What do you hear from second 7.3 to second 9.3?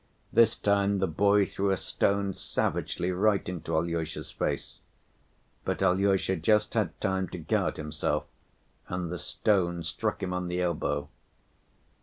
guard himself, and the